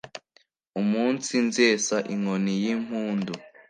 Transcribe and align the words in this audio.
umunsi 0.81 1.33
nzesa 1.47 1.97
inkoni 2.13 2.53
y’impundu 2.63 3.33